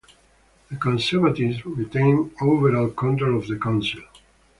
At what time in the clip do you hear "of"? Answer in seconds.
3.37-3.45